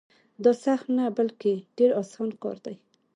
دا 0.43 0.51
سخت 0.65 0.87
نه 0.97 1.05
بلکې 1.17 1.53
ډېر 1.77 1.91
اسان 2.01 2.29
کار 2.41 2.57
دی. 2.65 2.75